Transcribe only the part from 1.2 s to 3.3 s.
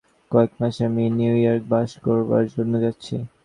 ইয়র্কে বাস করবার জন্য যাচ্ছি।